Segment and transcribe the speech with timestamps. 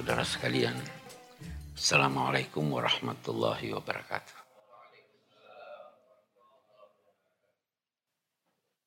[0.00, 0.72] saudara sekalian.
[1.76, 4.32] Assalamualaikum warahmatullahi wabarakatuh.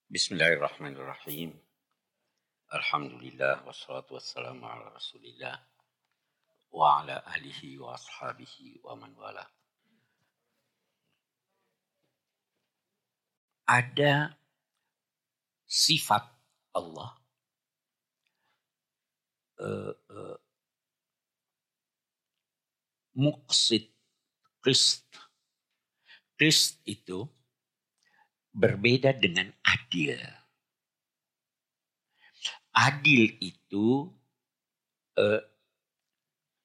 [0.10, 1.54] Bismillahirrahmanirrahim.
[2.74, 5.62] Alhamdulillah wassalatu wassalamu ala rasulillah
[6.74, 9.46] wa ala alihi wa ashabihi wa man wala.
[13.70, 14.34] Ada
[15.70, 16.26] sifat
[16.74, 17.14] Allah
[19.62, 20.43] uh, uh,
[23.14, 23.94] muksid
[24.64, 25.06] Krist.
[26.40, 27.28] Krist itu
[28.54, 30.16] berbeda dengan adil.
[32.74, 34.08] Adil itu
[35.20, 35.42] uh,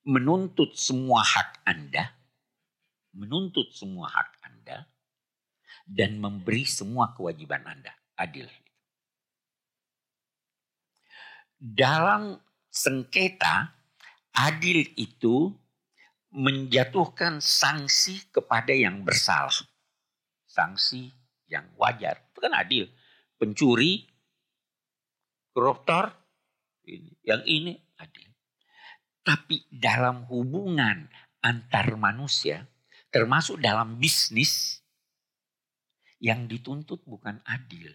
[0.08, 2.16] menuntut semua hak Anda,
[3.12, 4.88] menuntut semua hak Anda,
[5.84, 7.92] dan memberi semua kewajiban Anda.
[8.16, 8.48] Adil.
[11.58, 12.38] Dalam
[12.70, 13.74] sengketa,
[14.32, 15.50] adil itu
[16.32, 19.54] menjatuhkan sanksi kepada yang bersalah.
[20.48, 21.08] Sanksi
[21.48, 22.20] yang wajar.
[22.32, 22.88] Itu kan adil.
[23.38, 24.04] Pencuri,
[25.54, 26.12] koruptor,
[27.24, 28.28] yang ini adil.
[29.24, 31.08] Tapi dalam hubungan
[31.44, 32.64] antar manusia,
[33.12, 34.80] termasuk dalam bisnis,
[36.18, 37.94] yang dituntut bukan adil.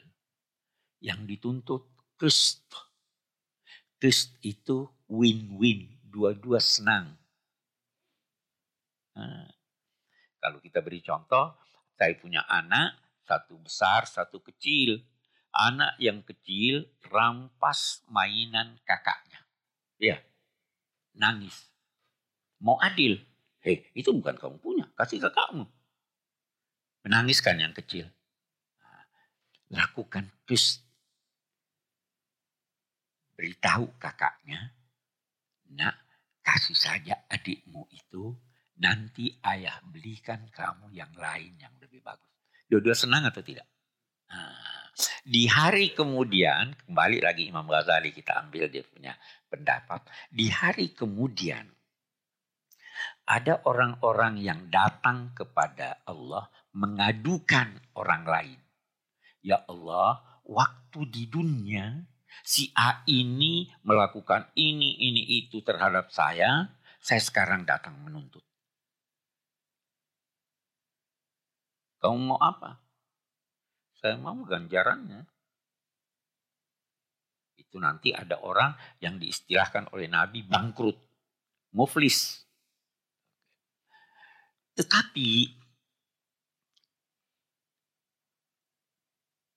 [1.03, 1.83] Yang dituntut
[2.15, 2.63] kust.
[3.99, 7.22] Kust itu win-win, dua-dua senang.
[9.13, 9.49] Nah,
[10.41, 11.55] kalau kita beri contoh,
[11.93, 14.99] saya punya anak, satu besar, satu kecil.
[15.53, 19.45] Anak yang kecil rampas mainan kakaknya.
[20.01, 20.17] Ya,
[21.13, 21.69] nangis.
[22.57, 23.21] Mau adil.
[23.63, 25.69] Hei, itu bukan kamu punya, kasih kakakmu.
[27.05, 28.09] Menangiskan yang kecil.
[28.81, 29.03] Nah,
[29.71, 30.83] lakukan kus.
[33.37, 34.73] Beritahu kakaknya,
[35.71, 35.95] nak
[36.43, 38.35] kasih saja adikmu itu
[38.79, 42.29] nanti ayah belikan kamu yang lain yang lebih bagus.
[42.65, 43.67] Dua-dua senang atau tidak?
[44.33, 44.89] Nah,
[45.25, 49.13] di hari kemudian, kembali lagi Imam Ghazali kita ambil dia punya
[49.49, 50.05] pendapat.
[50.29, 51.65] Di hari kemudian,
[53.23, 58.59] ada orang-orang yang datang kepada Allah mengadukan orang lain.
[59.43, 62.03] Ya Allah, waktu di dunia
[62.43, 66.69] si A ini melakukan ini, ini, itu terhadap saya,
[66.99, 68.43] saya sekarang datang menuntut.
[72.03, 72.83] Kamu mau apa?
[73.95, 75.23] Saya mau ganjarannya.
[77.55, 80.99] Itu nanti ada orang yang diistilahkan oleh Nabi bangkrut.
[81.71, 82.43] Muflis.
[84.75, 85.47] Tetapi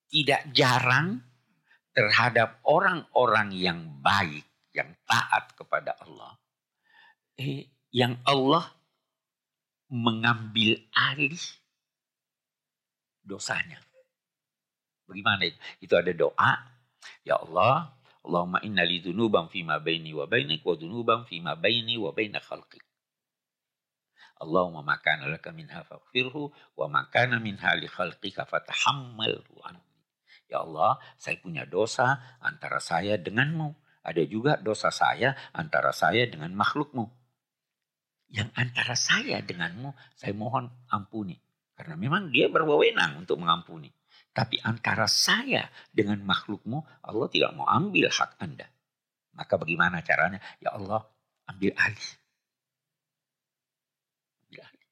[0.06, 1.18] tidak jarang
[1.90, 6.38] terhadap orang-orang yang baik, yang taat kepada Allah.
[7.42, 8.70] Eh, yang Allah
[9.90, 11.42] mengambil alih
[13.26, 13.82] dosanya.
[15.06, 15.58] Bagaimana itu?
[15.82, 16.52] Itu ada doa.
[17.26, 17.94] Ya Allah,
[18.26, 22.82] Allahumma inna li dhunuban fima baini wa bainik wa dhunuban fima baini wa baina khalqik.
[24.36, 29.82] Allahumma makana laka minha faghfirhu wa makana minha li khalqika fatahammalhu anni.
[30.46, 33.74] Ya Allah, saya punya dosa antara saya denganmu.
[34.06, 37.10] Ada juga dosa saya antara saya dengan makhlukmu.
[38.30, 41.45] Yang antara saya denganmu, saya mohon ampuni.
[41.76, 43.92] Karena memang dia berwenang untuk mengampuni.
[44.32, 48.68] Tapi antara saya dengan makhlukmu, Allah tidak mau ambil hak Anda.
[49.36, 50.40] Maka bagaimana caranya?
[50.60, 51.04] Ya Allah,
[51.48, 52.10] ambil alih.
[54.48, 54.88] Ambil alih.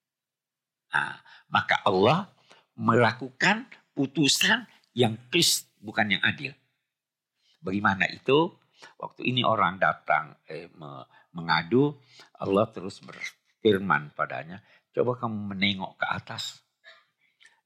[0.92, 1.16] Nah,
[1.52, 2.28] maka Allah
[2.76, 4.64] melakukan putusan
[4.96, 6.56] yang kris, bukan yang adil.
[7.60, 8.48] Bagaimana itu?
[9.00, 10.68] Waktu ini orang datang eh,
[11.32, 11.96] mengadu,
[12.40, 14.60] Allah terus berfirman padanya,
[14.92, 16.63] coba kamu menengok ke atas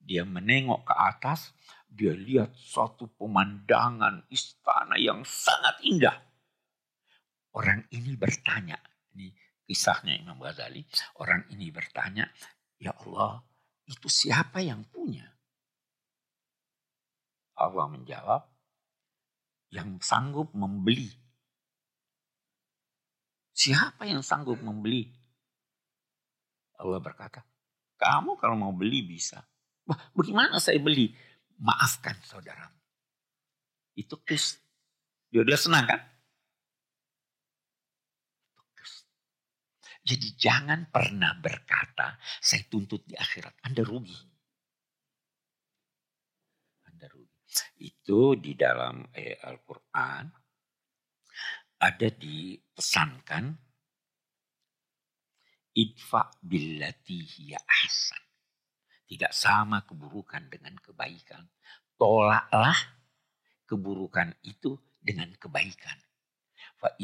[0.09, 1.53] dia menengok ke atas,
[1.85, 6.17] dia lihat suatu pemandangan istana yang sangat indah.
[7.53, 8.81] Orang ini bertanya,
[9.13, 9.37] ini
[9.69, 10.81] kisahnya Imam Ghazali,
[11.21, 12.25] orang ini bertanya,
[12.81, 13.45] ya Allah
[13.85, 15.29] itu siapa yang punya?
[17.61, 18.49] Allah menjawab,
[19.69, 21.13] yang sanggup membeli.
[23.53, 25.13] Siapa yang sanggup membeli?
[26.79, 27.45] Allah berkata,
[27.99, 29.43] kamu kalau mau beli bisa.
[30.17, 31.11] Bagaimana saya beli?
[31.58, 32.69] Maafkan saudara.
[33.96, 34.61] Itu kris.
[35.32, 36.00] Dia udah senang kan?
[40.08, 43.61] Jadi jangan pernah berkata, saya tuntut di akhirat.
[43.69, 44.17] Anda rugi.
[46.88, 47.37] Anda rugi.
[47.85, 50.25] Itu di dalam eh, Al-Quran
[51.85, 53.44] ada dipesankan
[55.76, 58.28] idfa billati hiya ahsan.
[59.09, 61.49] Tidak sama keburukan dengan kebaikan.
[61.97, 62.77] Tolaklah
[63.65, 65.97] keburukan itu dengan kebaikan.
[66.79, 66.95] Wa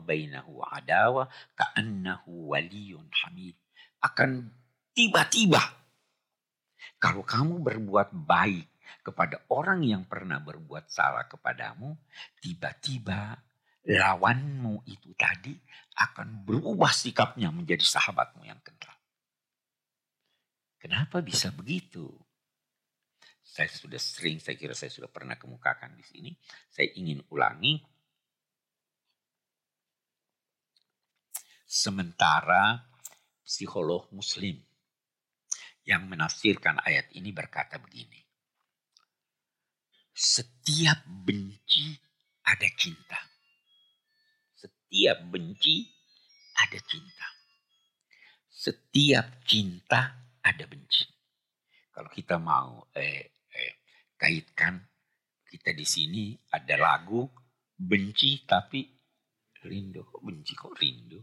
[0.00, 1.26] bainahu adawa
[1.58, 3.58] ka'annahu waliyun hamid.
[4.00, 4.54] Akan
[4.94, 5.60] tiba-tiba
[7.00, 8.68] kalau kamu berbuat baik
[9.00, 11.96] kepada orang yang pernah berbuat salah kepadamu,
[12.44, 13.40] tiba-tiba
[13.88, 15.56] lawanmu itu tadi
[15.96, 18.92] akan berubah sikapnya menjadi sahabatmu yang kental.
[20.80, 22.08] Kenapa bisa begitu?
[23.44, 26.30] Saya sudah sering, saya kira saya sudah pernah kemukakan di sini.
[26.72, 27.76] Saya ingin ulangi.
[31.68, 32.80] Sementara
[33.44, 34.56] psikolog muslim
[35.84, 38.24] yang menafsirkan ayat ini berkata begini.
[40.16, 41.92] Setiap benci
[42.48, 43.20] ada cinta.
[44.56, 45.84] Setiap benci
[46.56, 47.28] ada cinta.
[48.48, 50.19] Setiap cinta
[50.60, 51.08] ada benci.
[51.88, 53.74] Kalau kita mau eh, eh,
[54.12, 54.76] kaitkan
[55.48, 57.24] kita di sini ada lagu
[57.72, 58.84] benci tapi
[59.64, 60.04] rindu.
[60.04, 61.16] Kok benci kok rindu?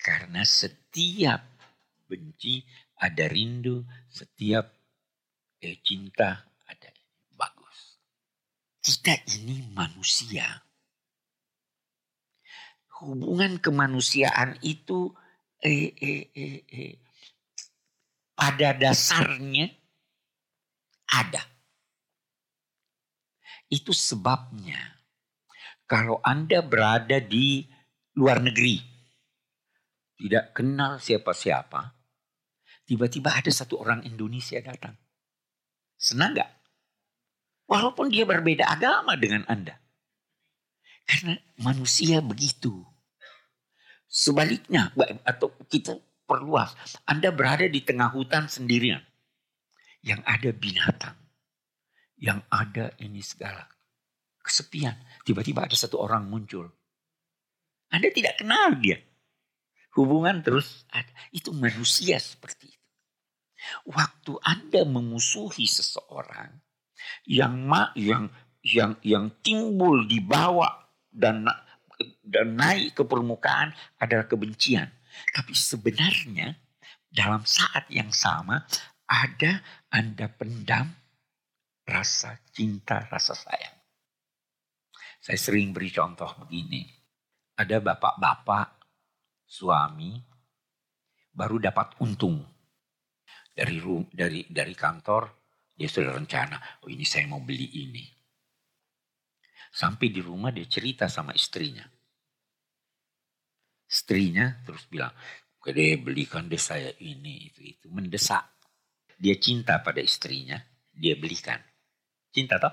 [0.00, 1.44] Karena setiap
[2.08, 2.64] benci
[3.04, 4.64] ada rindu setiap
[5.60, 6.88] eh, cinta ada
[7.36, 8.00] bagus.
[8.80, 10.56] Kita ini manusia.
[13.04, 15.12] Hubungan kemanusiaan itu
[15.60, 17.07] eh, eh, eh, eh,
[18.38, 19.66] pada dasarnya
[21.10, 21.42] ada.
[23.66, 24.78] Itu sebabnya
[25.90, 27.66] kalau Anda berada di
[28.14, 28.78] luar negeri,
[30.22, 31.98] tidak kenal siapa-siapa,
[32.86, 34.94] tiba-tiba ada satu orang Indonesia datang.
[35.98, 36.50] Senang gak?
[37.66, 39.74] Walaupun dia berbeda agama dengan Anda.
[41.04, 42.86] Karena manusia begitu.
[44.08, 44.94] Sebaliknya,
[45.26, 46.76] atau kita perluas.
[47.08, 49.00] Anda berada di tengah hutan sendirian.
[50.04, 51.16] Yang ada binatang.
[52.20, 53.64] Yang ada ini segala.
[54.44, 54.94] Kesepian.
[55.24, 56.68] Tiba-tiba ada satu orang muncul.
[57.88, 59.00] Anda tidak kenal dia.
[59.96, 61.08] Hubungan terus ada.
[61.32, 62.86] Itu manusia seperti itu.
[63.90, 66.62] Waktu Anda memusuhi seseorang
[67.26, 68.30] yang ma, yang
[68.62, 70.70] yang yang timbul di bawah
[71.10, 71.48] dan
[72.22, 74.97] dan naik ke permukaan adalah kebencian.
[75.34, 76.54] Tapi sebenarnya
[77.08, 78.62] dalam saat yang sama
[79.08, 80.92] ada Anda pendam
[81.88, 83.76] rasa cinta, rasa sayang.
[85.18, 86.84] Saya sering beri contoh begini.
[87.58, 88.78] Ada bapak-bapak
[89.48, 90.14] suami
[91.32, 92.38] baru dapat untung
[93.58, 93.82] dari
[94.14, 95.22] dari dari kantor
[95.74, 98.04] dia sudah rencana oh ini saya mau beli ini
[99.70, 101.82] sampai di rumah dia cerita sama istrinya
[103.88, 105.16] Istrinya terus bilang,
[105.58, 107.86] Gede belikan deh saya ini, itu, itu.
[107.90, 108.46] Mendesak.
[109.18, 110.56] Dia cinta pada istrinya,
[110.94, 111.58] dia belikan.
[112.30, 112.72] Cinta toh?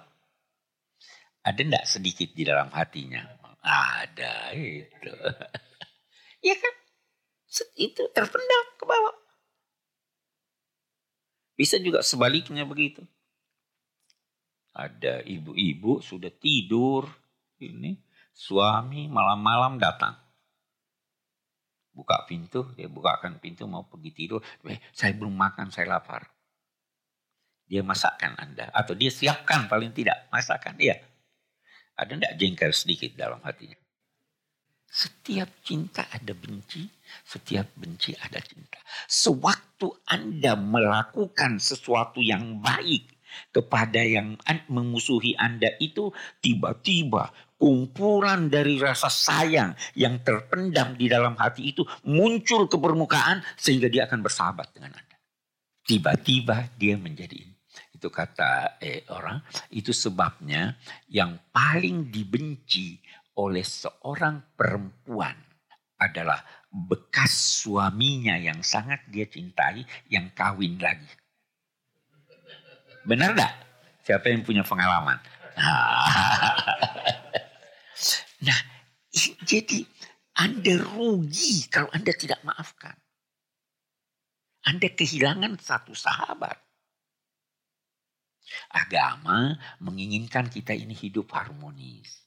[1.41, 3.25] Ada enggak sedikit di dalam hatinya?
[3.65, 5.11] Ada itu.
[6.47, 6.75] ya kan?
[7.75, 9.17] Itu terpendam ke bawah.
[11.57, 13.01] Bisa juga sebaliknya begitu.
[14.71, 17.07] Ada ibu-ibu sudah tidur,
[17.59, 17.97] ini
[18.35, 20.24] suami malam-malam datang
[21.95, 24.43] buka pintu, dia bukakan pintu mau pergi tidur.
[24.67, 26.27] Eh, saya belum makan, saya lapar.
[27.65, 28.69] Dia masakkan Anda.
[28.75, 30.99] Atau dia siapkan paling tidak masakan dia.
[31.95, 33.79] Ada enggak jengkel sedikit dalam hatinya?
[34.85, 36.87] Setiap cinta ada benci,
[37.27, 38.79] setiap benci ada cinta.
[39.07, 43.15] Sewaktu Anda melakukan sesuatu yang baik
[43.51, 44.39] kepada yang
[44.71, 52.67] memusuhi Anda itu tiba-tiba kumpulan dari rasa sayang yang terpendam di dalam hati itu muncul
[52.67, 55.15] ke permukaan sehingga dia akan bersahabat dengan Anda.
[55.85, 57.55] Tiba-tiba dia menjadi ini.
[57.95, 59.39] Itu kata eh, orang,
[59.71, 60.75] itu sebabnya
[61.07, 62.99] yang paling dibenci
[63.39, 65.35] oleh seorang perempuan
[65.95, 66.43] adalah
[66.75, 71.07] bekas suaminya yang sangat dia cintai yang kawin lagi.
[73.07, 73.53] Benar gak?
[74.03, 75.19] Siapa yang punya pengalaman?
[75.55, 77.24] Nah,
[79.47, 79.79] jadi
[80.35, 82.95] Anda rugi kalau Anda tidak maafkan.
[84.65, 86.57] Anda kehilangan satu sahabat.
[88.69, 92.25] Agama menginginkan kita ini hidup harmonis.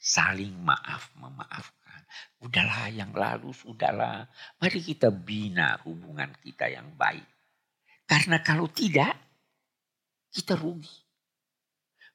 [0.00, 2.04] Saling maaf, memaafkan.
[2.44, 4.28] Udahlah yang lalu, sudahlah.
[4.60, 7.24] Mari kita bina hubungan kita yang baik.
[8.04, 9.16] Karena kalau tidak,
[10.28, 10.92] kita rugi.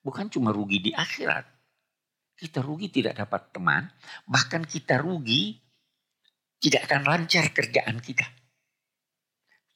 [0.06, 1.46] Bukan cuma rugi di akhirat,
[2.40, 3.92] kita rugi tidak dapat teman,
[4.24, 5.60] bahkan kita rugi
[6.64, 8.24] tidak akan lancar kerjaan kita.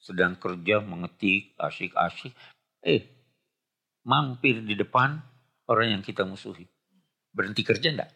[0.00, 2.32] Sedang kerja mengetik asyik-asyik,
[2.84, 3.02] eh
[4.08, 5.20] mampir di depan
[5.68, 6.64] orang yang kita musuhi.
[7.32, 8.12] Berhenti kerja enggak?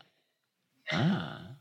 [0.92, 1.58] Ah,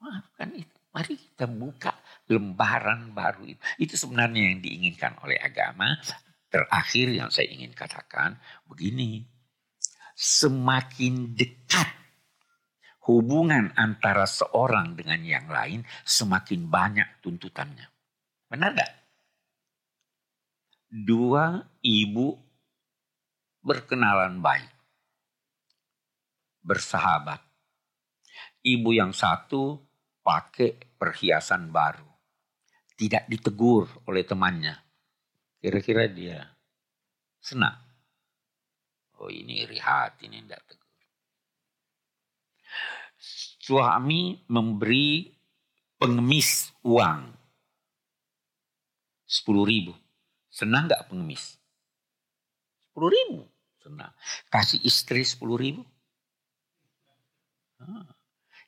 [0.00, 0.76] maafkan itu.
[0.94, 1.92] Mari kita buka
[2.30, 3.60] lembaran baru itu.
[3.82, 5.98] Itu sebenarnya yang diinginkan oleh agama.
[6.46, 8.38] Terakhir yang saya ingin katakan
[8.70, 9.26] begini.
[10.14, 11.90] Semakin dekat
[13.04, 17.90] hubungan antara seorang dengan yang lain, semakin banyak tuntutannya.
[18.48, 18.92] Benar gak?
[20.88, 22.38] Dua ibu
[23.60, 24.72] berkenalan baik.
[26.64, 27.42] Bersahabat.
[28.64, 29.76] Ibu yang satu
[30.24, 32.08] pakai perhiasan baru.
[32.94, 34.72] Tidak ditegur oleh temannya.
[35.60, 36.40] Kira-kira dia
[37.42, 37.83] senang.
[39.24, 40.92] Oh ini iri hati, ini tidak tegur.
[43.64, 45.32] Suami memberi
[45.96, 47.32] pengemis uang.
[49.24, 49.96] Sepuluh ribu.
[50.52, 51.56] Senang nggak pengemis?
[52.84, 53.48] Sepuluh ribu.
[53.80, 54.12] Senang.
[54.52, 55.80] Kasih istri sepuluh ribu.
[57.80, 58.04] Ah,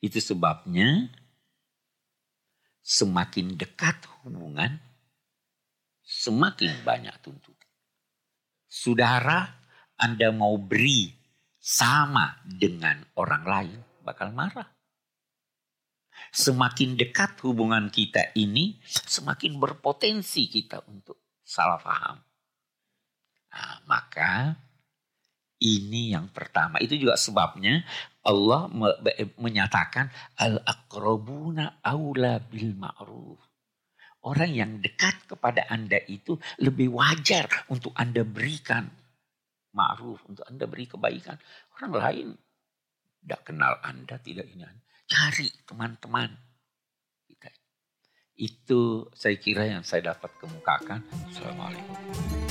[0.01, 1.13] itu sebabnya
[2.81, 4.81] semakin dekat hubungan,
[6.01, 7.69] semakin banyak tuntutan.
[8.67, 9.56] Saudara,
[9.97, 11.13] Anda mau beri
[11.57, 14.69] sama dengan orang lain, bakal marah.
[16.33, 22.17] Semakin dekat hubungan kita ini, semakin berpotensi kita untuk salah paham.
[23.53, 24.53] Nah, maka
[25.61, 26.77] ini yang pertama.
[26.81, 27.81] Itu juga sebabnya
[28.25, 28.69] Allah
[29.41, 33.41] menyatakan al-aqrabuna aula bil ma'ruf.
[34.27, 38.91] Orang yang dekat kepada Anda itu lebih wajar untuk Anda berikan
[39.77, 41.37] ma'ruf, untuk Anda beri kebaikan.
[41.77, 42.29] Orang lain
[43.21, 44.65] tidak kenal Anda, tidak ini.
[45.07, 46.33] Cari teman-teman.
[48.37, 51.01] Itu saya kira yang saya dapat kemukakan.
[51.33, 52.46] Assalamualaikum.